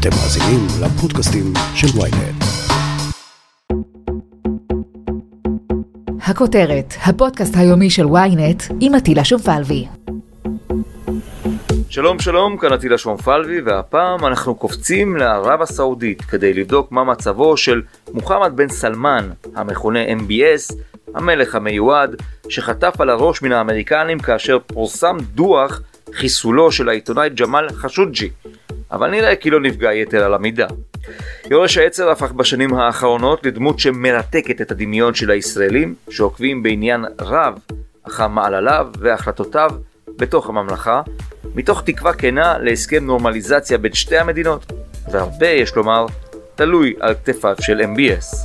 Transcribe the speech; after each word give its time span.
אתם 0.00 0.10
מאזינים 0.10 0.66
לפודקאסטים 0.82 1.44
של 1.74 1.86
ויינט. 1.98 2.44
הכותרת, 6.22 6.94
הפודקאסט 7.04 7.54
היומי 7.56 7.90
של 7.90 8.06
ויינט 8.06 8.62
עם 8.80 8.94
עטילה 8.94 9.24
שומפלבי. 9.24 9.86
שלום 11.90 12.18
שלום, 12.18 12.56
כאן 12.58 12.72
עטילה 12.72 12.98
שומפלבי, 12.98 13.60
והפעם 13.60 14.26
אנחנו 14.26 14.54
קופצים 14.54 15.16
לערב 15.16 15.62
הסעודית 15.62 16.22
כדי 16.22 16.54
לבדוק 16.54 16.92
מה 16.92 17.04
מצבו 17.04 17.56
של 17.56 17.82
מוחמד 18.12 18.52
בן 18.54 18.68
סלמן, 18.68 19.30
המכונה 19.54 20.04
MBS, 20.06 20.74
המלך 21.14 21.54
המיועד, 21.54 22.16
שחטף 22.48 23.00
על 23.00 23.10
הראש 23.10 23.42
מן 23.42 23.52
האמריקנים 23.52 24.18
כאשר 24.18 24.58
פורסם 24.66 25.16
דוח 25.34 25.80
חיסולו 26.14 26.72
של 26.72 26.88
העיתונאי 26.88 27.30
ג'מאל 27.30 27.68
חשודג'י, 27.68 28.30
אבל 28.92 29.10
נראה 29.10 29.36
כי 29.36 29.50
לא 29.50 29.60
נפגע 29.60 29.92
יתר 29.92 30.24
על 30.24 30.34
המידה. 30.34 30.66
יורש 31.50 31.78
העצר 31.78 32.10
הפך 32.10 32.32
בשנים 32.32 32.74
האחרונות 32.74 33.46
לדמות 33.46 33.78
שמרתקת 33.78 34.60
את 34.60 34.70
הדמיון 34.70 35.14
של 35.14 35.30
הישראלים, 35.30 35.94
שעוקבים 36.10 36.62
בעניין 36.62 37.04
רב 37.20 37.58
אחר 38.02 38.28
מעלליו 38.28 38.88
והחלטותיו 38.98 39.70
בתוך 40.16 40.48
הממלכה, 40.48 41.02
מתוך 41.54 41.82
תקווה 41.82 42.12
כנה 42.12 42.58
להסכם 42.58 43.06
נורמליזציה 43.06 43.78
בין 43.78 43.92
שתי 43.92 44.18
המדינות, 44.18 44.72
והרבה, 45.12 45.48
יש 45.48 45.76
לומר, 45.76 46.06
תלוי 46.54 46.94
על 47.00 47.14
כתפיו 47.14 47.56
של 47.60 47.80
MBS. 47.80 48.36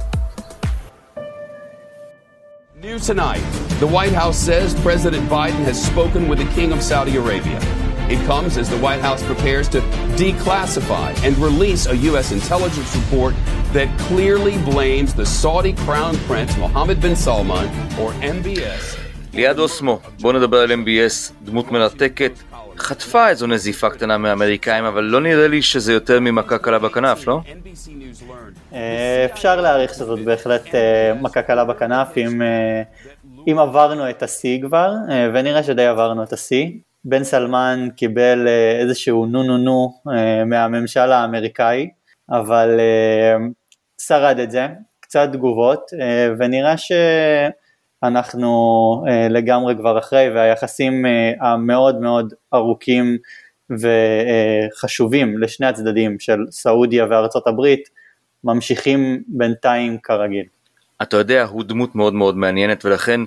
New 2.81 2.99
tonight, 2.99 3.45
the 3.79 3.87
White 3.87 4.15
House 4.21 4.37
says 4.37 4.75
President 4.83 5.27
Biden 5.27 5.63
has 5.69 5.77
spoken 5.91 6.27
with 6.29 6.37
the 6.37 6.49
King 6.55 6.71
of 6.71 6.83
Saudi 6.83 7.17
Arabia. 7.17 7.84
It 8.14 8.20
comes 8.26 8.52
as 8.58 8.68
the 8.68 8.80
White 8.86 9.02
House 9.08 9.22
prepares 9.22 9.68
to 9.74 9.80
declassify 10.22 11.10
and 11.24 11.32
release 11.38 11.86
a 11.86 11.96
U.S. 12.10 12.32
intelligence 12.32 12.90
report 13.00 13.34
that 13.76 13.88
clearly 14.08 14.56
blames 14.72 15.14
the 15.14 15.26
Saudi 15.26 15.74
Crown 15.84 16.14
Prince 16.28 16.52
Mohammed 16.56 16.98
bin 17.00 17.14
Salman, 17.16 17.68
or 18.00 18.10
MBS. 18.36 18.96
ליעד 19.34 19.58
אוסמו, 19.58 19.98
בואו 20.20 20.32
נדבר 20.32 20.56
על 20.56 20.72
MBS, 20.72 21.32
דמות 21.42 21.72
מרתקת, 21.72 22.32
חטפה 22.78 23.28
איזו 23.28 23.46
נזיפה 23.46 23.90
קטנה 23.90 24.18
מהאמריקאים, 24.18 24.84
אבל 24.84 25.04
לא 25.04 25.20
נראה 25.20 25.48
לי 25.48 25.62
שזה 25.62 25.92
יותר 25.92 26.20
ממכה 26.20 26.58
קלה 26.58 26.78
בכנף, 26.78 27.26
לא? 27.26 27.40
אה, 28.72 29.26
אפשר 29.32 29.60
להעריך 29.60 29.94
שזאת 29.94 30.24
בהחלט 30.24 30.74
אה, 30.74 31.12
מכה 31.20 31.42
קלה 31.42 31.64
בכנף, 31.64 32.08
אם, 32.16 32.42
אה, 32.42 32.82
אם 33.48 33.58
עברנו 33.58 34.10
את 34.10 34.22
השיא 34.22 34.62
כבר, 34.62 34.92
ונראה 35.34 35.62
שדי 35.62 35.86
עברנו 35.86 36.22
את 36.22 36.32
השיא. 36.32 36.66
בן 37.05 37.23
סלמן 37.23 37.87
קיבל 37.95 38.47
איזשהו 38.79 39.25
נו 39.25 39.43
נו 39.43 39.57
נו 39.57 39.93
מהממשל 40.45 41.11
האמריקאי, 41.11 41.89
אבל 42.29 42.79
שרד 44.01 44.39
את 44.39 44.51
זה, 44.51 44.67
קצת 44.99 45.29
תגובות, 45.31 45.91
ונראה 46.39 46.77
ש... 46.77 46.91
אנחנו 48.03 48.49
uh, 49.05 49.31
לגמרי 49.31 49.75
כבר 49.75 49.99
אחרי, 49.99 50.29
והיחסים 50.29 51.05
המאוד 51.41 52.01
מאוד 52.01 52.33
ארוכים 52.53 53.17
וחשובים 53.69 55.37
לשני 55.37 55.67
הצדדים 55.67 56.19
של 56.19 56.37
סעודיה 56.49 57.05
וארצות 57.09 57.47
הברית, 57.47 57.89
ממשיכים 58.43 59.23
בינתיים 59.27 59.97
כרגיל. 60.03 60.45
אתה 61.01 61.17
יודע, 61.17 61.43
הוא 61.43 61.63
דמות 61.63 61.95
מאוד 61.95 62.13
מאוד 62.13 62.37
מעניינת, 62.37 62.85
ולכן 62.85 63.21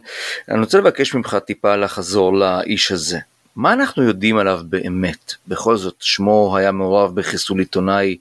אני 0.49 0.61
רוצה 0.61 0.79
לבקש 0.79 1.15
ממך 1.15 1.37
טיפה 1.47 1.77
לחזור 1.77 2.35
לאיש 2.35 2.93
הזה. 2.93 3.19
מה 3.59 3.73
אנחנו 3.73 4.03
יודעים 4.03 4.39
עליו 4.39 4.61
באמת? 4.65 5.35
בכל 5.49 5.77
זאת, 5.77 5.95
שמו 6.01 6.57
היה 6.57 6.73
מעורב 6.73 7.15
בחיסול 7.15 7.59
עיתונאי 7.59 8.17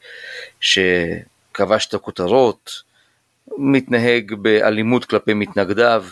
שכבש 0.59 1.87
את 1.87 1.93
הכותרות, 1.93 2.71
מתנהג 3.57 4.33
באלימות 4.33 5.05
כלפי 5.05 5.33
מתנגדיו, 5.33 6.03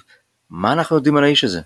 מה 0.49 0.73
אנחנו 0.73 0.95
יודעים 0.95 1.17
על 1.17 1.23
האיש 1.23 1.43
הזה? 1.43 1.61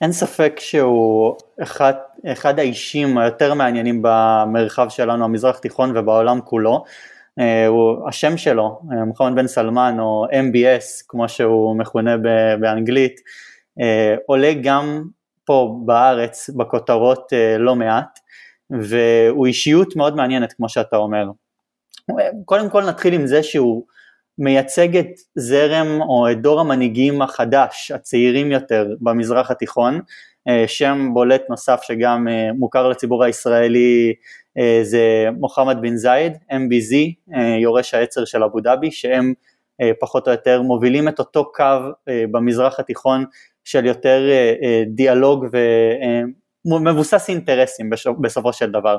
אין 0.00 0.12
ספק 0.12 0.56
שהוא 0.58 1.36
אחד, 1.62 1.92
אחד 2.26 2.58
האישים 2.58 3.18
היותר 3.18 3.54
מעניינים 3.54 4.02
במרחב 4.02 4.88
שלנו, 4.88 5.24
המזרח 5.24 5.58
תיכון 5.58 5.96
ובעולם 5.96 6.40
כולו. 6.40 6.84
אה, 7.38 7.66
הוא, 7.66 8.08
השם 8.08 8.36
שלו, 8.36 8.80
אה, 8.92 9.04
מוחמד 9.04 9.34
בן 9.34 9.46
סלמן 9.46 9.96
או 9.98 10.26
MBS 10.30 11.04
כמו 11.08 11.28
שהוא 11.28 11.76
מכונה 11.76 12.16
באנגלית, 12.60 13.20
אה, 13.80 14.14
עולה 14.26 14.52
גם 14.62 15.04
פה 15.44 15.78
בארץ 15.84 16.50
בכותרות 16.50 17.32
לא 17.58 17.76
מעט, 17.76 18.18
והוא 18.70 19.46
אישיות 19.46 19.96
מאוד 19.96 20.16
מעניינת 20.16 20.52
כמו 20.52 20.68
שאתה 20.68 20.96
אומר. 20.96 21.26
קודם 22.44 22.70
כל 22.70 22.84
נתחיל 22.84 23.14
עם 23.14 23.26
זה 23.26 23.42
שהוא 23.42 23.82
מייצג 24.38 24.96
את 24.96 25.10
זרם 25.34 26.00
או 26.00 26.30
את 26.30 26.40
דור 26.40 26.60
המנהיגים 26.60 27.22
החדש, 27.22 27.90
הצעירים 27.90 28.52
יותר 28.52 28.86
במזרח 29.00 29.50
התיכון, 29.50 30.00
אה, 30.48 30.64
שם 30.68 31.10
בולט 31.12 31.42
נוסף 31.50 31.80
שגם 31.82 32.28
אה, 32.28 32.52
מוכר 32.52 32.88
לציבור 32.88 33.24
הישראלי 33.24 34.14
אה, 34.58 34.80
זה 34.82 35.26
מוחמד 35.38 35.76
בן 35.80 35.96
זייד, 35.96 36.32
MBZ, 36.50 36.94
יורש 37.62 37.94
העצר 37.94 38.24
של 38.24 38.42
אבו 38.42 38.60
דאבי, 38.60 38.90
שהם 38.90 39.34
פחות 40.00 40.28
או 40.28 40.32
יותר 40.32 40.62
מובילים 40.62 41.08
את 41.08 41.18
אותו 41.18 41.52
קו 41.52 41.64
במזרח 42.30 42.80
התיכון 42.80 43.24
של 43.64 43.86
יותר 43.86 44.22
דיאלוג 44.86 45.46
ומבוסס 46.66 47.28
אינטרסים 47.28 47.90
בסופו 48.20 48.52
של 48.52 48.70
דבר. 48.70 48.98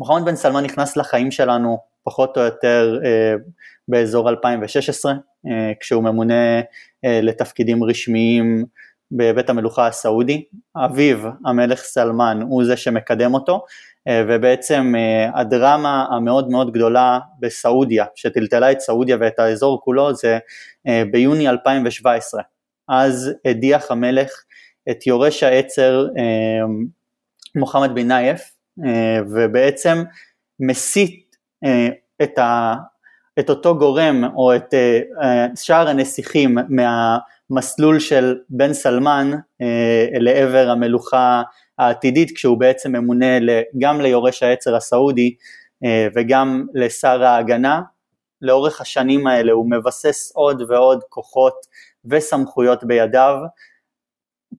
מוחמד 0.00 0.24
בן 0.24 0.36
סלמן 0.36 0.64
נכנס 0.64 0.96
לחיים 0.96 1.30
שלנו 1.30 1.78
פחות 2.08 2.36
או 2.36 2.42
יותר 2.42 2.98
אה, 3.04 3.34
באזור 3.88 4.30
2016, 4.30 5.12
אה, 5.12 5.72
כשהוא 5.80 6.02
ממונה 6.02 6.60
אה, 7.04 7.20
לתפקידים 7.22 7.84
רשמיים 7.84 8.64
בבית 9.12 9.50
המלוכה 9.50 9.86
הסעודי. 9.86 10.44
אביו, 10.76 11.18
המלך 11.46 11.80
סלמן, 11.80 12.40
הוא 12.48 12.64
זה 12.64 12.76
שמקדם 12.76 13.34
אותו, 13.34 13.64
ובעצם 14.10 14.94
הדרמה 15.34 16.06
המאוד 16.10 16.50
מאוד 16.50 16.72
גדולה 16.72 17.18
בסעודיה, 17.40 18.04
שטלטלה 18.14 18.72
את 18.72 18.80
סעודיה 18.80 19.16
ואת 19.20 19.38
האזור 19.38 19.80
כולו, 19.84 20.14
זה 20.14 20.38
ביוני 21.10 21.48
2017. 21.48 22.42
אז 22.88 23.32
הדיח 23.44 23.90
המלך 23.90 24.30
את 24.90 25.06
יורש 25.06 25.42
העצר 25.42 26.06
מוחמד 27.54 27.94
בן 27.94 28.08
נייף, 28.08 28.50
ובעצם 29.34 30.02
מסית 30.60 31.36
אה, 31.64 31.88
את, 32.22 32.38
ה, 32.38 32.74
את 33.38 33.50
אותו 33.50 33.78
גורם 33.78 34.24
או 34.36 34.56
את 34.56 34.74
אה, 34.74 35.00
אה, 35.22 35.46
שאר 35.56 35.88
הנסיכים 35.88 36.56
מהמסלול 37.50 38.00
של 38.00 38.38
בן 38.50 38.72
סלמן 38.72 39.30
לעבר 40.20 40.70
המלוכה 40.70 41.42
העתידית 41.78 42.36
כשהוא 42.36 42.58
בעצם 42.58 42.92
ממונה 42.92 43.38
גם 43.78 44.00
ליורש 44.00 44.42
העצר 44.42 44.76
הסעודי 44.76 45.34
וגם 46.14 46.66
לשר 46.74 47.24
ההגנה. 47.24 47.80
לאורך 48.42 48.80
השנים 48.80 49.26
האלה 49.26 49.52
הוא 49.52 49.70
מבסס 49.70 50.32
עוד 50.34 50.62
ועוד 50.68 51.02
כוחות 51.08 51.54
וסמכויות 52.04 52.84
בידיו, 52.84 53.36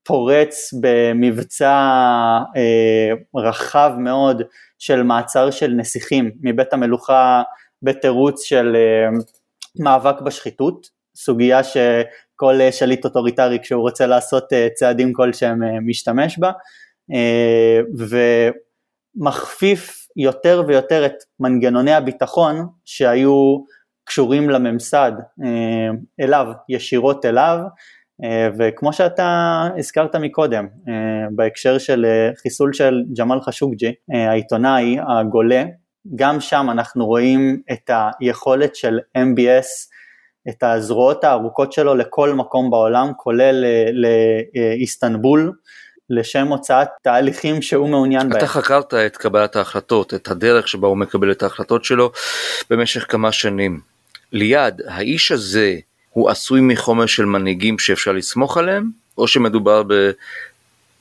פורץ 0.04 0.74
במבצע 0.82 1.74
אה, 2.56 3.10
רחב 3.36 3.92
מאוד 3.98 4.42
של 4.80 5.04
מעצר 5.04 5.52
של 5.52 5.72
נסיכים 5.72 6.32
מבית 6.42 6.74
המלוכה 6.74 7.42
בתירוץ 7.82 8.44
של 8.44 8.76
אה, 8.76 9.10
מאבק 9.80 10.22
בשחיתות, 10.22 10.88
סוגיה 11.16 11.64
שכל 11.64 11.80
אה, 12.44 12.72
שליט 12.72 13.06
אוטוריטרי 13.06 13.60
כשהוא 13.60 13.82
רוצה 13.82 14.08
לעשות 14.08 14.54
אה, 14.54 14.68
צעדים 14.74 15.14
כלשהם 15.14 15.60
משתמש 15.88 16.40
בה, 16.40 16.52
ומכפיף 19.18 20.08
יותר 20.16 20.64
ויותר 20.68 21.06
את 21.06 21.14
מנגנוני 21.40 21.94
הביטחון 21.94 22.68
שהיו 22.86 23.58
קשורים 24.06 24.50
לממסד 24.50 25.12
אליו, 26.22 26.48
ישירות 26.70 27.26
אליו, 27.26 27.60
וכמו 28.58 28.94
שאתה 28.94 29.62
הזכרת 29.78 30.16
מקודם, 30.16 30.68
בהקשר 31.36 31.78
של 31.78 32.06
חיסול 32.42 32.74
של 32.74 33.04
ג'מאל 33.20 33.42
חשוקג'י, 33.42 33.94
העיתונאי 34.30 34.98
הגולה, 35.08 35.64
גם 36.16 36.40
שם 36.40 36.68
אנחנו 36.72 37.06
רואים 37.06 37.62
את 37.72 37.90
היכולת 38.20 38.76
של 38.76 39.00
MBS, 39.18 39.68
את 40.50 40.64
הזרועות 40.64 41.24
הארוכות 41.24 41.74
שלו 41.74 41.96
לכל 41.96 42.34
מקום 42.34 42.70
בעולם, 42.70 43.12
כולל 43.18 43.66
לאיסטנבול, 43.94 45.52
לשם 46.10 46.48
הוצאת 46.48 46.88
תהליכים 47.02 47.62
שהוא 47.62 47.90
מעוניין 47.90 48.22
אתה 48.22 48.30
בהם. 48.30 48.38
אתה 48.38 48.48
חקרת 48.48 48.94
את 48.94 49.18
קבלת 49.18 49.56
ההחלטות, 49.56 50.14
את 50.14 50.28
הדרך 50.28 50.68
שבה 50.68 50.88
הוא 50.88 50.98
מקבל 50.98 51.32
את 51.32 51.44
ההחלטות 51.44 51.86
שלו 51.86 52.12
במשך 52.70 53.06
כמה 53.10 53.32
שנים. 53.32 53.80
ליד, 54.32 54.82
האיש 54.88 55.32
הזה 55.32 55.76
הוא 56.10 56.30
עשוי 56.30 56.62
מחומר 56.62 57.06
של 57.06 57.26
מנהיגים 57.26 57.80
שאפשר 57.80 58.12
לסמוך 58.12 58.58
עליהם, 58.58 58.90
או 59.18 59.28
שמדובר 59.28 59.84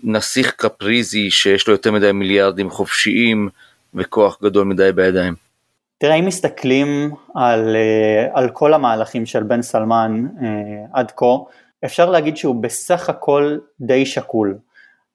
בנסיך 0.03 0.53
קפריזי 0.57 1.31
שיש 1.31 1.67
לו 1.67 1.73
יותר 1.73 1.93
מדי 1.93 2.13
מיליארדים 2.13 2.71
חופשיים 2.71 3.49
וכוח 3.95 4.39
גדול 4.43 4.65
מדי 4.65 4.93
בידיים. 4.93 5.48
תראה, 5.99 6.15
אם 6.15 6.27
מסתכלים 6.27 7.11
על, 7.35 7.77
על 8.33 8.49
כל 8.51 8.75
המהלכים 8.75 9.27
של 9.27 9.43
בן 9.43 9.63
סלמן 9.63 10.27
עד 10.93 11.13
כה, 11.17 11.37
אפשר 11.85 12.11
להגיד 12.11 12.37
שהוא 12.37 12.63
בסך 12.63 13.09
הכל 13.09 13.59
די 13.81 14.07
שקול. 14.07 14.59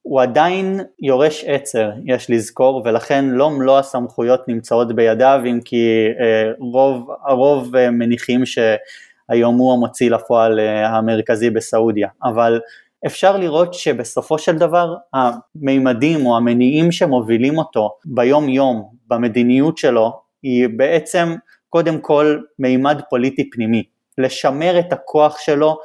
הוא 0.04 0.22
עדיין 0.22 0.80
יורש 1.02 1.44
עצר, 1.48 1.92
יש 2.06 2.30
לזכור, 2.30 2.82
ולכן 2.86 3.26
לא 3.26 3.50
מלוא 3.50 3.80
הסמכויות 3.80 4.48
נמצאות 4.48 4.96
בידיו, 4.96 5.42
אם 5.46 5.60
כי 5.66 6.08
אה, 6.20 6.52
רוב, 6.60 7.10
הרוב 7.26 7.76
אה, 7.76 7.92
מניחים 7.92 8.44
שהיום 8.46 9.58
הוא 9.58 9.74
המוציא 9.74 10.12
לפועל 10.12 10.60
אה, 10.60 10.88
המרכזי 10.88 11.50
בסעודיה, 11.50 12.08
אבל 12.24 12.60
אפשר 13.06 13.38
לראות 13.38 13.74
שבסופו 13.74 14.38
של 14.38 14.58
דבר 14.58 14.96
המימדים 15.14 16.26
או 16.26 16.38
המניעים 16.38 16.92
שמובילים 16.92 17.58
אותו 17.58 17.96
ביום 18.06 18.50
יום, 18.50 18.90
במדיניות 19.08 19.78
שלו, 19.78 20.23
היא 20.44 20.68
בעצם 20.78 21.36
קודם 21.70 22.02
כל 22.02 22.40
מימד 22.60 23.02
פוליטי 23.10 23.50
פנימי, 23.50 23.84
לשמר 24.18 24.80
את 24.80 24.94
הכוח 24.94 25.40
שלו 25.40 25.78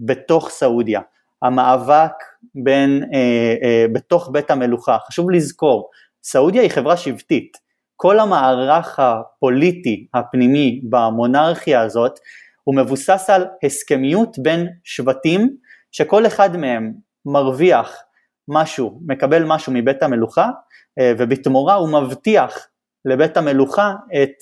בתוך 0.00 0.50
סעודיה. 0.50 1.00
המאבק 1.42 2.12
בין, 2.54 3.04
אה, 3.14 3.54
אה, 3.62 3.86
בתוך 3.92 4.30
בית 4.32 4.50
המלוכה, 4.50 4.96
חשוב 5.06 5.30
לזכור, 5.30 5.90
סעודיה 6.22 6.62
היא 6.62 6.70
חברה 6.70 6.96
שבטית, 6.96 7.56
כל 7.96 8.20
המערך 8.20 8.98
הפוליטי 8.98 10.06
הפנימי 10.14 10.80
במונרכיה 10.88 11.80
הזאת 11.80 12.18
הוא 12.64 12.76
מבוסס 12.76 13.30
על 13.30 13.46
הסכמיות 13.64 14.38
בין 14.38 14.68
שבטים 14.84 15.56
שכל 15.92 16.26
אחד 16.26 16.56
מהם 16.56 16.92
מרוויח 17.26 17.96
משהו, 18.48 19.00
מקבל 19.06 19.44
משהו 19.44 19.72
מבית 19.72 20.02
המלוכה 20.02 20.50
אה, 20.98 21.12
ובתמורה 21.18 21.74
הוא 21.74 21.88
מבטיח 21.88 22.68
לבית 23.04 23.36
המלוכה 23.36 23.94
את 24.22 24.32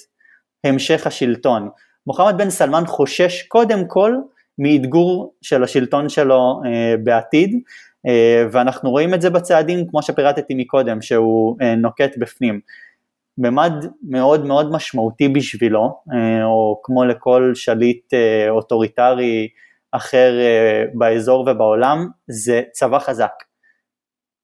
המשך 0.64 1.06
השלטון. 1.06 1.68
מוחמד 2.06 2.38
בן 2.38 2.50
סלמאן 2.50 2.86
חושש 2.86 3.42
קודם 3.42 3.86
כל 3.86 4.16
מאתגור 4.58 5.34
של 5.42 5.64
השלטון 5.64 6.08
שלו 6.08 6.60
אה, 6.66 6.94
בעתיד 7.04 7.60
אה, 8.06 8.46
ואנחנו 8.52 8.90
רואים 8.90 9.14
את 9.14 9.20
זה 9.22 9.30
בצעדים 9.30 9.86
כמו 9.90 10.02
שפירטתי 10.02 10.54
מקודם 10.54 11.02
שהוא 11.02 11.56
אה, 11.62 11.74
נוקט 11.74 12.18
בפנים. 12.18 12.60
ממד 13.38 13.72
מאוד 14.02 14.46
מאוד 14.46 14.72
משמעותי 14.72 15.28
בשבילו 15.28 16.00
או 16.44 16.80
כמו 16.82 17.04
לכל 17.04 17.52
שליט 17.54 18.14
אוטוריטרי 18.48 19.48
אחר 19.92 20.32
באזור 20.94 21.40
ובעולם 21.40 22.08
זה 22.28 22.62
צבא 22.72 22.98
חזק. 22.98 23.32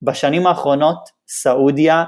בשנים 0.02 0.46
האחרונות 0.46 1.08
סעודיה 1.28 2.04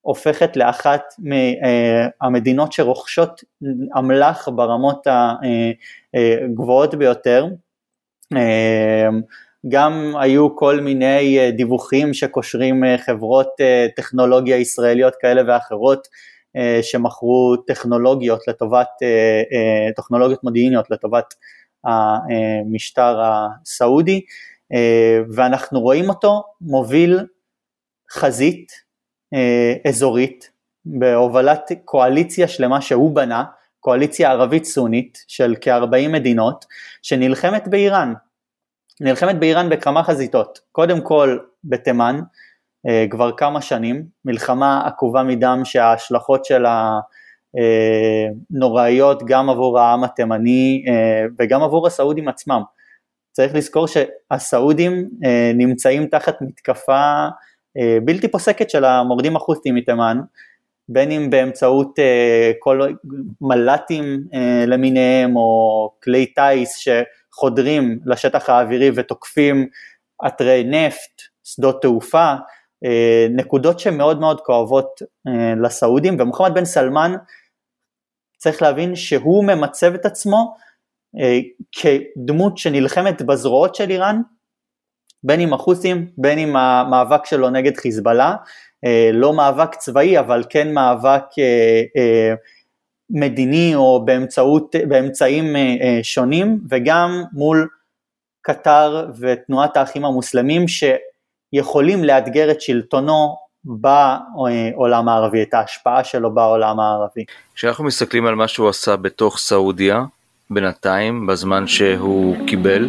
הופכת 0.00 0.56
לאחת 0.56 1.02
מהמדינות 1.18 2.72
שרוכשות 2.72 3.44
אמל"ח 3.98 4.48
ברמות 4.48 5.06
הגבוהות 6.14 6.94
ביותר. 6.94 7.46
גם 9.68 10.12
היו 10.20 10.56
כל 10.56 10.80
מיני 10.80 11.52
דיווחים 11.52 12.14
שקושרים 12.14 12.82
חברות 13.06 13.48
טכנולוגיה 13.96 14.56
ישראליות 14.56 15.14
כאלה 15.20 15.42
ואחרות 15.46 16.08
שמכרו 16.82 17.56
טכנולוגיות 17.66 18.48
לטובת, 18.48 18.88
טכנולוגיות 19.96 20.44
מודיעיניות 20.44 20.90
לטובת 20.90 21.34
המשטר 21.84 23.20
הסעודי 23.22 24.20
ואנחנו 25.34 25.80
רואים 25.80 26.08
אותו 26.08 26.42
מוביל 26.60 27.20
חזית 28.12 28.72
אה, 28.72 28.87
אזורית 29.88 30.50
בהובלת 30.84 31.70
קואליציה 31.84 32.48
שלמה 32.48 32.80
שהוא 32.80 33.14
בנה, 33.14 33.44
קואליציה 33.80 34.30
ערבית 34.30 34.64
סונית 34.64 35.24
של 35.28 35.54
כ-40 35.60 36.08
מדינות 36.08 36.64
שנלחמת 37.02 37.68
באיראן. 37.68 38.14
נלחמת 39.00 39.38
באיראן 39.38 39.68
בכמה 39.68 40.02
חזיתות, 40.02 40.60
קודם 40.72 41.00
כל 41.00 41.38
בתימן 41.64 42.20
אה, 42.88 43.06
כבר 43.10 43.36
כמה 43.36 43.60
שנים, 43.62 44.04
מלחמה 44.24 44.86
עקובה 44.86 45.22
מדם 45.22 45.60
שההשלכות 45.64 46.44
שלה 46.44 46.98
אה, 47.58 48.26
נוראיות 48.50 49.22
גם 49.26 49.50
עבור 49.50 49.78
העם 49.80 50.04
התימני 50.04 50.84
וגם 51.38 51.62
עבור 51.62 51.86
הסעודים 51.86 52.28
עצמם. 52.28 52.62
צריך 53.32 53.54
לזכור 53.54 53.86
שהסעודים 53.86 55.08
נמצאים 55.54 56.06
תחת 56.06 56.42
מתקפה 56.42 56.94
אה, 56.94 57.28
בלתי 58.04 58.28
פוסקת 58.28 58.70
של 58.70 58.84
המורדים 58.84 59.36
החות'ים 59.36 59.74
מתימן, 59.74 60.18
בין 60.88 61.10
אם 61.10 61.30
באמצעות 61.30 61.98
אה, 61.98 62.52
כל 62.58 62.80
מל"טים 63.40 64.24
אה, 64.34 64.64
למיניהם 64.66 65.36
או 65.36 65.90
כלי 66.02 66.26
טיס 66.26 66.76
שחודרים 66.76 67.98
לשטח 68.06 68.48
האווירי 68.48 68.90
ותוקפים 68.94 69.66
אתרי 70.26 70.64
נפט, 70.64 71.22
שדות 71.44 71.82
תעופה, 71.82 72.34
נקודות 73.30 73.78
שמאוד 73.78 74.20
מאוד 74.20 74.40
כואבות 74.40 75.02
לסעודים. 75.62 76.16
ומוחמד 76.20 76.54
בן 76.54 76.64
סלמן 76.64 77.12
צריך 78.36 78.62
להבין 78.62 78.96
שהוא 78.96 79.44
ממצב 79.44 79.94
את 79.94 80.06
עצמו 80.06 80.56
כדמות 81.72 82.58
שנלחמת 82.58 83.22
בזרועות 83.22 83.74
של 83.74 83.90
איראן 83.90 84.20
בין 85.22 85.40
עם 85.40 85.52
החות'ים, 85.52 86.06
בין 86.18 86.38
עם 86.38 86.56
המאבק 86.56 87.26
שלו 87.26 87.50
נגד 87.50 87.76
חיזבאללה, 87.76 88.36
אה, 88.84 89.10
לא 89.12 89.32
מאבק 89.32 89.74
צבאי 89.74 90.18
אבל 90.18 90.44
כן 90.50 90.74
מאבק 90.74 91.24
אה, 91.38 91.82
אה, 91.96 92.34
מדיני 93.10 93.74
או 93.74 94.04
באמצעות, 94.04 94.76
באמצעים 94.88 95.56
שונים 96.02 96.60
וגם 96.70 97.22
מול 97.32 97.68
קטר 98.42 99.10
ותנועת 99.18 99.76
האחים 99.76 100.04
המוסלמים 100.04 100.64
שיכולים 100.68 102.04
לאתגר 102.04 102.50
את 102.50 102.60
שלטונו 102.60 103.36
בעולם 103.64 105.08
הערבי, 105.08 105.42
את 105.42 105.54
ההשפעה 105.54 106.04
שלו 106.04 106.34
בעולם 106.34 106.80
הערבי. 106.80 107.24
כשאנחנו 107.54 107.84
מסתכלים 107.84 108.26
על 108.26 108.34
מה 108.34 108.48
שהוא 108.48 108.68
עשה 108.68 108.96
בתוך 108.96 109.38
סעודיה, 109.38 110.04
בינתיים, 110.50 111.26
בזמן 111.26 111.66
שהוא 111.66 112.36
קיבל. 112.46 112.88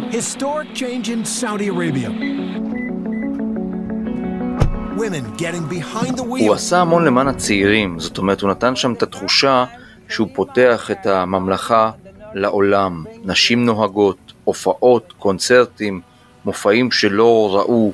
הוא 6.46 6.54
עשה 6.54 6.80
המון 6.80 7.04
למען 7.04 7.28
הצעירים, 7.28 7.98
זאת 7.98 8.18
אומרת 8.18 8.40
הוא 8.40 8.50
נתן 8.50 8.76
שם 8.76 8.92
את 8.92 9.02
התחושה 9.02 9.64
שהוא 10.08 10.28
פותח 10.34 10.90
את 10.90 11.06
הממלכה 11.06 11.90
לעולם. 12.34 13.04
נשים 13.24 13.66
נוהגות, 13.66 14.32
הופעות, 14.44 15.12
קונצרטים, 15.18 16.00
מופעים 16.44 16.90
שלא 16.90 17.56
ראו 17.56 17.92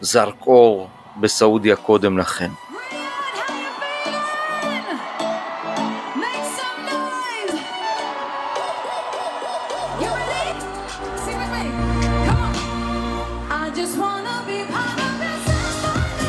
זרק 0.00 0.46
אור 0.46 0.88
בסעודיה 1.20 1.76
קודם 1.76 2.18
לכן. 2.18 2.50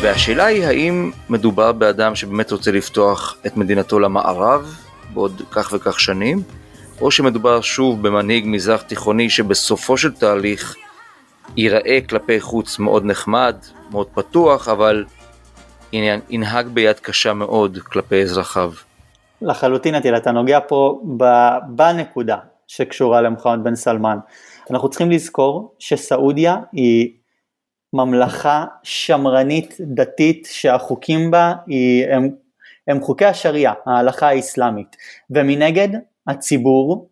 והשאלה 0.01 0.45
היא 0.45 0.63
האם 0.65 1.11
מדובר 1.29 1.71
באדם 1.71 2.15
שבאמת 2.15 2.51
רוצה 2.51 2.71
לפתוח 2.71 3.37
את 3.45 3.57
מדינתו 3.57 3.99
למערב 3.99 4.75
בעוד 5.13 5.41
כך 5.51 5.73
וכך 5.75 5.99
שנים, 5.99 6.41
או 7.01 7.11
שמדובר 7.11 7.61
שוב 7.61 8.07
במנהיג 8.07 8.43
מזרח 8.47 8.81
תיכוני 8.81 9.29
שבסופו 9.29 9.97
של 9.97 10.15
תהליך 10.15 10.75
ייראה 11.57 11.99
כלפי 12.09 12.41
חוץ 12.41 12.79
מאוד 12.79 13.05
נחמד, 13.05 13.55
מאוד 13.91 14.07
פתוח, 14.13 14.67
אבל 14.67 15.05
ינהג 16.29 16.67
ביד 16.67 16.99
קשה 16.99 17.33
מאוד 17.33 17.77
כלפי 17.83 18.21
אזרחיו. 18.21 18.71
לחלוטין 19.41 19.95
עטיל, 19.95 20.17
אתה 20.17 20.31
נוגע 20.31 20.59
פה 20.67 21.01
בנקודה 21.69 22.37
שקשורה 22.67 23.21
למוחמד 23.21 23.59
בן 23.63 23.75
סלמן. 23.75 24.17
אנחנו 24.71 24.89
צריכים 24.89 25.11
לזכור 25.11 25.75
שסעודיה 25.79 26.57
היא 26.71 27.18
ממלכה 27.93 28.65
שמרנית 28.83 29.77
דתית 29.81 30.47
שהחוקים 30.51 31.31
בה 31.31 31.53
היא, 31.67 32.07
הם, 32.07 32.29
הם 32.87 33.01
חוקי 33.01 33.25
השריעה, 33.25 33.73
ההלכה 33.85 34.27
האסלאמית, 34.27 34.95
ומנגד 35.29 35.89
הציבור 36.27 37.09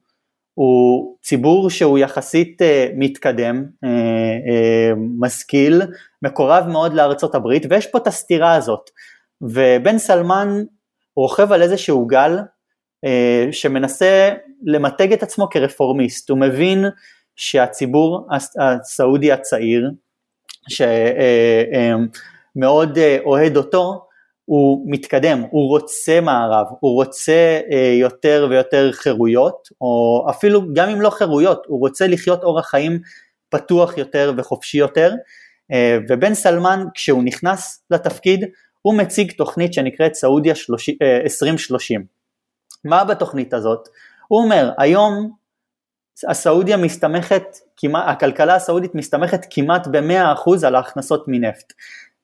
הוא 0.53 1.17
ציבור 1.21 1.69
שהוא 1.69 1.97
יחסית 1.97 2.61
uh, 2.61 2.65
מתקדם, 2.95 3.65
uh, 3.65 3.87
uh, 3.87 4.99
משכיל, 5.19 5.81
מקורב 6.21 6.67
מאוד 6.67 6.93
לארצות 6.93 7.35
הברית, 7.35 7.65
ויש 7.69 7.87
פה 7.87 7.97
את 7.97 8.07
הסתירה 8.07 8.55
הזאת, 8.55 8.89
ובן 9.41 9.97
סלמן 9.97 10.63
רוכב 11.15 11.51
על 11.51 11.61
איזשהו 11.61 12.05
גל 12.05 12.39
uh, 13.05 13.09
שמנסה 13.51 14.33
למתג 14.63 15.13
את 15.13 15.23
עצמו 15.23 15.49
כרפורמיסט, 15.49 16.29
הוא 16.29 16.37
מבין 16.37 16.85
שהציבור 17.35 18.27
הסעודי 18.59 19.31
הצעיר 19.31 19.91
שמאוד 22.55 22.97
אה, 22.97 23.17
אוהד 23.25 23.57
אותו, 23.57 24.07
הוא 24.45 24.85
מתקדם, 24.91 25.43
הוא 25.49 25.69
רוצה 25.69 26.21
מערב, 26.21 26.65
הוא 26.79 26.93
רוצה 26.93 27.59
אה, 27.71 27.93
יותר 27.99 28.47
ויותר 28.49 28.91
חירויות, 28.91 29.67
או 29.81 30.25
אפילו 30.29 30.73
גם 30.73 30.89
אם 30.89 31.01
לא 31.01 31.09
חירויות, 31.09 31.63
הוא 31.67 31.79
רוצה 31.79 32.07
לחיות 32.07 32.43
אורח 32.43 32.69
חיים 32.69 32.99
פתוח 33.49 33.97
יותר 33.97 34.33
וחופשי 34.37 34.77
יותר, 34.77 35.13
אה, 35.71 35.97
ובן 36.09 36.33
סלמן 36.33 36.85
כשהוא 36.93 37.23
נכנס 37.23 37.83
לתפקיד 37.91 38.45
הוא 38.81 38.97
מציג 38.97 39.31
תוכנית 39.31 39.73
שנקראת 39.73 40.13
סעודיה 40.13 40.53
2030. 41.23 42.01
אה, 42.01 42.05
מה 42.85 43.03
בתוכנית 43.03 43.53
הזאת? 43.53 43.89
הוא 44.27 44.43
אומר 44.43 44.71
היום 44.77 45.31
הסעודיה 46.27 46.77
מסתמכת, 46.77 47.43
הכלכלה 47.95 48.55
הסעודית 48.55 48.95
מסתמכת 48.95 49.45
כמעט 49.49 49.87
ב-100% 49.87 50.67
על 50.67 50.75
ההכנסות 50.75 51.23
מנפט. 51.27 51.73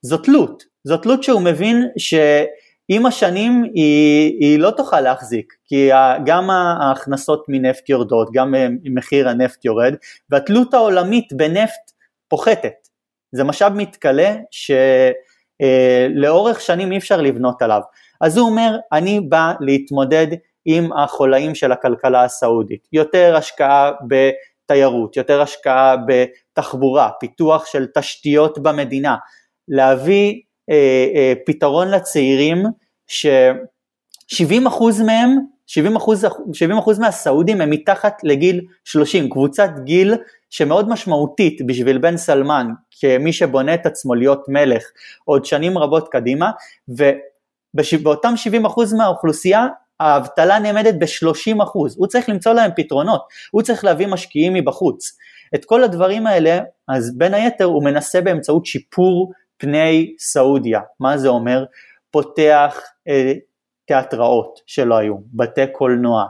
זו 0.01 0.17
תלות, 0.17 0.63
זו 0.83 0.97
תלות 0.97 1.23
שהוא 1.23 1.41
מבין 1.41 1.87
שעם 1.97 3.05
השנים 3.05 3.63
היא, 3.73 4.37
היא 4.39 4.59
לא 4.59 4.71
תוכל 4.71 5.01
להחזיק, 5.01 5.53
כי 5.65 5.89
גם 6.25 6.49
ההכנסות 6.49 7.45
מנפט 7.47 7.89
יורדות, 7.89 8.29
גם 8.33 8.55
מחיר 8.83 9.29
הנפט 9.29 9.65
יורד, 9.65 9.93
והתלות 10.29 10.73
העולמית 10.73 11.33
בנפט 11.33 11.91
פוחתת. 12.27 12.87
זה 13.31 13.43
משאב 13.43 13.73
מתכלה 13.75 14.35
שלאורך 15.61 16.61
שנים 16.61 16.91
אי 16.91 16.97
אפשר 16.97 17.21
לבנות 17.21 17.61
עליו. 17.61 17.81
אז 18.21 18.37
הוא 18.37 18.49
אומר, 18.49 18.77
אני 18.91 19.19
בא 19.21 19.53
להתמודד 19.59 20.27
עם 20.65 20.93
החולאים 20.93 21.55
של 21.55 21.71
הכלכלה 21.71 22.23
הסעודית, 22.23 22.87
יותר 22.93 23.35
השקעה 23.35 23.91
בתיירות, 24.07 25.17
יותר 25.17 25.41
השקעה 25.41 25.95
בתחבורה, 26.07 27.09
פיתוח 27.19 27.65
של 27.65 27.87
תשתיות 27.95 28.59
במדינה, 28.59 29.15
להביא 29.67 30.41
אה, 30.69 31.07
אה, 31.15 31.33
פתרון 31.45 31.87
לצעירים 31.87 32.63
ש-70% 33.07 35.03
מהם, 35.05 35.39
70%, 35.67 35.73
70% 36.95 36.99
מהסעודים 36.99 37.61
הם 37.61 37.69
מתחת 37.69 38.17
לגיל 38.23 38.61
30, 38.83 39.29
קבוצת 39.29 39.69
גיל 39.83 40.15
שמאוד 40.49 40.89
משמעותית 40.89 41.61
בשביל 41.65 41.97
בן 41.97 42.17
סלמן 42.17 42.67
כמי 42.99 43.33
שבונה 43.33 43.73
את 43.73 43.85
עצמו 43.85 44.15
להיות 44.15 44.45
מלך 44.47 44.83
עוד 45.25 45.45
שנים 45.45 45.77
רבות 45.77 46.09
קדימה 46.11 46.51
ובאותם 46.87 48.33
70% 48.65 48.97
מהאוכלוסייה 48.97 49.67
האבטלה 49.99 50.59
נעמדת 50.59 50.95
ב-30%, 50.99 51.63
הוא 51.97 52.07
צריך 52.07 52.29
למצוא 52.29 52.53
להם 52.53 52.71
פתרונות, 52.75 53.21
הוא 53.51 53.61
צריך 53.61 53.83
להביא 53.83 54.07
משקיעים 54.07 54.53
מבחוץ. 54.53 55.17
את 55.55 55.65
כל 55.65 55.83
הדברים 55.83 56.27
האלה, 56.27 56.59
אז 56.87 57.17
בין 57.17 57.33
היתר 57.33 57.65
הוא 57.65 57.83
מנסה 57.83 58.21
באמצעות 58.21 58.65
שיפור 58.65 59.31
פני 59.57 60.15
סעודיה, 60.19 60.79
מה 60.99 61.17
זה 61.17 61.27
אומר? 61.27 61.65
פותח 62.11 62.81
אה, 63.07 63.33
תיאטראות 63.85 64.59
שלא 64.65 64.97
היו, 64.97 65.15
בתי 65.33 65.67
קולנוע, 65.71 66.25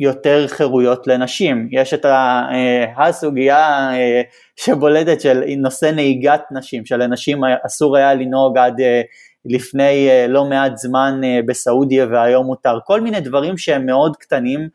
יותר 0.00 0.48
חירויות 0.48 1.06
לנשים, 1.06 1.68
יש 1.72 1.94
את 1.94 2.06
אה, 2.06 2.84
הסוגיה 2.96 3.90
אה, 3.92 4.22
שבולטת 4.56 5.20
של 5.20 5.42
נושא 5.58 5.86
נהיגת 5.86 6.42
נשים, 6.50 6.86
שלנשים 6.86 7.40
אסור 7.66 7.96
היה 7.96 8.14
לנהוג 8.14 8.58
עד 8.58 8.80
אה, 8.80 9.00
לפני 9.44 10.08
לא 10.28 10.44
מעט 10.44 10.76
זמן 10.76 11.20
בסעודיה 11.46 12.06
והיום 12.06 12.46
מותר, 12.46 12.78
כל 12.84 13.00
מיני 13.00 13.20
דברים 13.20 13.58
שהם 13.58 13.86
מאוד 13.86 14.16
קטנים 14.16 14.68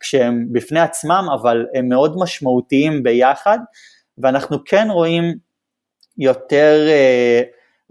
כשהם 0.00 0.46
בפני 0.52 0.80
עצמם 0.80 1.26
אבל 1.34 1.66
הם 1.74 1.88
מאוד 1.88 2.16
משמעותיים 2.18 3.02
ביחד 3.02 3.58
ואנחנו 4.18 4.64
כן 4.64 4.88
רואים 4.90 5.24
יותר 6.18 6.88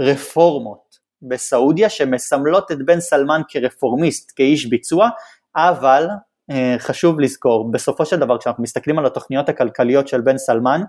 רפורמות 0.02 0.84
בסעודיה 1.22 1.90
שמסמלות 1.90 2.72
את 2.72 2.86
בן 2.86 3.00
סלמן 3.00 3.42
כרפורמיסט, 3.48 4.32
כאיש 4.36 4.66
ביצוע, 4.66 5.10
אבל 5.56 6.08
אה, 6.52 6.76
חשוב 6.80 7.20
לזכור, 7.20 7.72
בסופו 7.72 8.06
של 8.06 8.20
דבר 8.20 8.38
כשאנחנו 8.38 8.64
מסתכלים 8.64 9.00
על 9.00 9.06
התוכניות 9.06 9.50
הכלכליות 9.50 10.08
של 10.08 10.22
בן 10.22 10.38
סלמן, 10.38 10.82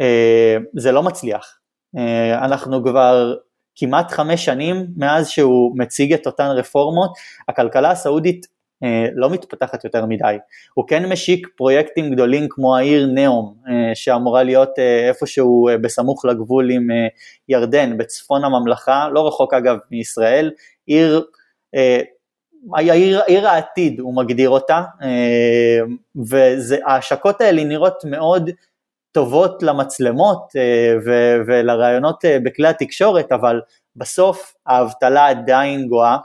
אה, 0.00 0.56
זה 0.76 0.92
לא 0.92 1.02
מצליח. 1.02 1.58
אה, 1.98 2.44
אנחנו 2.44 2.84
כבר 2.84 3.34
כמעט 3.76 4.10
חמש 4.10 4.44
שנים 4.44 4.86
מאז 4.96 5.28
שהוא 5.28 5.72
מציג 5.78 6.12
את 6.12 6.26
אותן 6.26 6.46
רפורמות, 6.46 7.10
הכלכלה 7.48 7.90
הסעודית 7.90 8.46
אה, 8.84 9.06
לא 9.14 9.30
מתפתחת 9.30 9.84
יותר 9.84 10.06
מדי. 10.06 10.36
הוא 10.74 10.84
כן 10.88 11.08
משיק 11.08 11.48
פרויקטים 11.56 12.10
גדולים 12.10 12.46
כמו 12.50 12.76
העיר 12.76 13.06
נאום, 13.14 13.54
אה, 13.68 13.94
שאמורה 13.94 14.42
להיות 14.42 14.78
איפשהו 15.08 15.68
בסמוך 15.80 16.24
לגבול 16.24 16.70
עם 16.70 16.88
ירדן, 17.48 17.98
בצפון 17.98 18.44
הממלכה, 18.44 19.08
לא 19.12 19.28
רחוק 19.28 19.54
אגב 19.54 19.76
מישראל, 19.90 20.50
עיר, 20.86 21.24
העיר, 22.74 23.20
עיר 23.26 23.48
העתיד 23.48 24.00
הוא 24.00 24.16
מגדיר 24.16 24.50
אותה, 24.50 24.82
וההשקות 26.14 27.40
האלה 27.40 27.64
נראות 27.64 28.04
מאוד 28.04 28.50
טובות 29.12 29.62
למצלמות 29.62 30.52
ולרעיונות 31.46 32.24
בכלי 32.44 32.68
התקשורת, 32.68 33.32
אבל 33.32 33.60
בסוף 33.96 34.54
האבטלה 34.66 35.26
עדיין 35.26 35.88
גואה, 35.88 36.16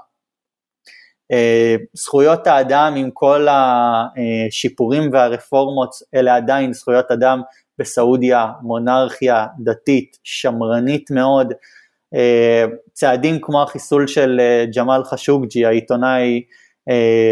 אה, 1.32 1.75
זכויות 1.94 2.48
האדם 2.48 2.94
עם 2.98 3.10
כל 3.13 3.48
השיפורים 3.50 5.10
והרפורמות 5.13 5.89
אלה 6.15 6.36
עדיין 6.36 6.74
זכויות 6.74 7.12
אדם 7.12 7.41
בסעודיה, 7.79 8.48
מונרכיה 8.62 9.46
דתית, 9.60 10.17
שמרנית 10.24 11.12
מאוד, 11.12 11.53
אה, 12.15 12.65
צעדים 12.94 13.39
כמו 13.41 13.63
החיסול 13.63 14.08
של 14.08 14.39
אה, 14.39 14.65
ג'מאל 14.75 15.03
חשוקג'י, 15.03 15.65
העיתונאי 15.65 16.44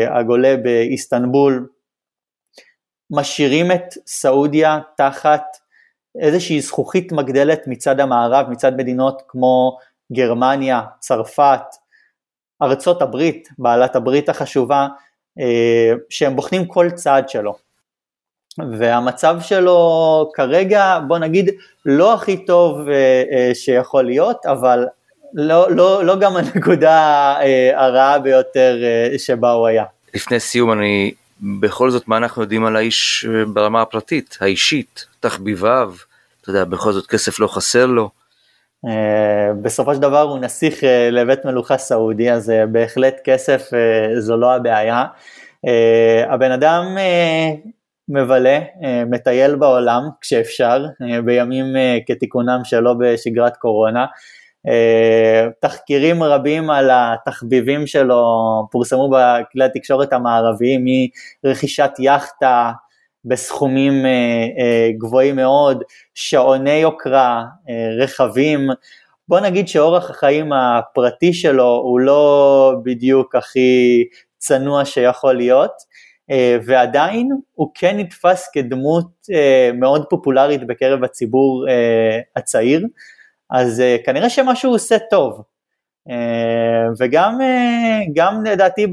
הגולה 0.10 0.58
באיסטנבול, 0.58 1.68
משאירים 3.12 3.72
את 3.72 3.94
סעודיה 4.08 4.80
תחת 4.98 5.44
איזושהי 6.20 6.62
זכוכית 6.62 7.12
מגדלת 7.12 7.68
מצד 7.68 8.00
המערב, 8.00 8.50
מצד 8.50 8.78
מדינות 8.78 9.22
כמו 9.28 9.78
גרמניה, 10.14 10.82
צרפת, 11.00 11.62
ארצות 12.62 13.02
הברית, 13.02 13.50
בעלת 13.58 13.96
הברית 13.96 14.30
החשובה, 14.30 14.88
אה, 15.40 15.94
שהם 16.10 16.36
בוחנים 16.36 16.66
כל 16.66 16.90
צעד 16.92 17.30
שלו. 17.30 17.56
והמצב 18.78 19.38
שלו 19.42 20.32
כרגע, 20.34 21.00
בוא 21.08 21.18
נגיד, 21.18 21.50
לא 21.86 22.14
הכי 22.14 22.46
טוב 22.46 22.90
אה, 22.90 23.24
אה, 23.32 23.56
שיכול 23.56 24.06
להיות, 24.06 24.46
אבל 24.46 24.86
לא, 25.34 25.72
לא, 25.72 26.06
לא 26.06 26.20
גם 26.20 26.36
הנקודה 26.38 27.36
הרעה 27.74 28.20
ביותר 28.20 28.78
שבה 29.18 29.52
הוא 29.52 29.68
היה. 29.68 29.84
לפני 30.14 30.40
סיום 30.40 30.72
אני, 30.72 31.12
בכל 31.60 31.90
זאת, 31.90 32.08
מה 32.08 32.18
אנחנו 32.18 32.42
יודעים 32.42 32.66
על 32.66 32.76
האיש 32.76 33.26
ברמה 33.54 33.82
הפרטית, 33.82 34.38
האישית, 34.42 35.06
תחביביו, 35.20 35.94
אתה 36.42 36.50
יודע, 36.50 36.64
בכל 36.64 36.92
זאת 36.92 37.08
כסף 37.08 37.40
לא 37.40 37.48
חסר 37.48 37.86
לו. 37.86 38.10
אה, 38.88 39.54
בסופו 39.62 39.96
של 39.96 40.02
דבר 40.02 40.22
הוא 40.22 40.40
נסיך 40.40 40.84
אה, 40.84 41.10
לבית 41.12 41.46
מלוכה 41.46 41.78
סעודי, 41.78 42.32
אז 42.32 42.50
אה, 42.50 42.66
בהחלט 42.66 43.16
כסף 43.24 43.70
זו 44.18 44.38
לא 44.38 44.56
הבעיה. 44.56 45.06
הבן 46.30 46.52
אדם 46.52 46.84
מבלה, 48.10 48.60
מטייל 49.06 49.56
בעולם 49.56 50.02
כשאפשר, 50.22 50.86
בימים 51.26 51.66
כתיקונם 52.06 52.60
שלו 52.64 52.98
בשגרת 52.98 53.58
קורונה. 53.58 54.06
תחקירים 55.62 56.24
רבים 56.24 56.70
על 56.70 56.90
התחביבים 56.94 57.88
שלו 57.88 58.24
פורסמו 58.72 59.10
בכלי 59.10 59.66
התקשורת 59.66 60.14
המערביים, 60.14 60.86
מרכישת 61.44 61.92
יאכטה 62.00 62.72
בסכומים 63.26 64.06
אה, 64.06 64.46
אה, 64.60 64.90
גבוהים 64.98 65.36
מאוד, 65.36 65.84
שעוני 66.14 66.74
יוקרה, 66.76 67.44
אה, 67.70 68.04
רכבים, 68.04 68.70
בוא 69.28 69.40
נגיד 69.40 69.68
שאורח 69.68 70.10
החיים 70.10 70.54
הפרטי 70.54 71.34
שלו 71.34 71.82
הוא 71.84 72.00
לא 72.00 72.74
בדיוק 72.84 73.36
הכי 73.36 74.04
צנוע 74.38 74.86
שיכול 74.86 75.34
להיות, 75.34 75.96
ועדיין 76.66 77.30
הוא 77.54 77.72
כן 77.74 77.98
נתפס 77.98 78.50
כדמות 78.54 79.08
מאוד 79.74 80.06
פופולרית 80.10 80.68
בקרב 80.68 81.04
הציבור 81.04 81.66
הצעיר, 82.36 82.86
אז 83.50 83.84
כנראה 84.06 84.30
שמשהו 84.30 84.70
הוא 84.70 84.76
עושה 84.76 84.98
טוב. 85.10 85.42
וגם 87.00 87.40
גם 88.14 88.44
לדעתי 88.44 88.88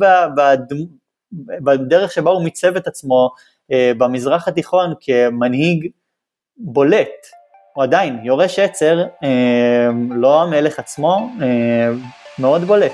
בדרך 1.61 2.13
שבה 2.13 2.31
הוא 2.31 2.45
מיצב 2.45 2.77
את 2.77 2.87
עצמו 2.87 3.31
אה, 3.73 3.93
במזרח 3.99 4.49
התיכון 4.49 4.95
כמנהיג 5.01 5.87
בולט, 6.57 7.27
הוא 7.75 7.85
עדיין 7.85 8.21
יורש 8.23 8.59
עצר, 8.59 9.05
אה, 9.25 9.89
לא 10.11 10.43
המלך 10.43 10.79
עצמו, 10.79 11.31
אה, 11.43 11.89
מאוד 12.39 12.65
בולט. 12.65 12.93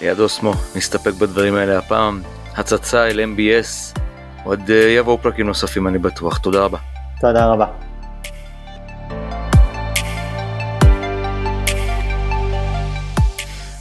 לידו 0.00 0.28
שמו, 0.28 0.52
נסתפק 0.76 1.12
בדברים 1.12 1.54
האלה 1.54 1.78
הפעם. 1.78 2.22
הצצה 2.56 3.06
אל 3.06 3.20
MBS, 3.20 3.98
עוד 4.44 4.60
יבואו 4.96 5.18
פרקים 5.18 5.46
נוספים 5.46 5.88
אני 5.88 5.98
בטוח, 5.98 6.38
תודה 6.38 6.64
רבה. 6.64 6.78
תודה 7.20 7.46
רבה. 7.46 7.87